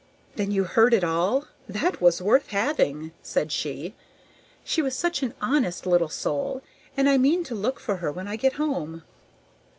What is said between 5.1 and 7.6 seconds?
an honest little soul, and I mean to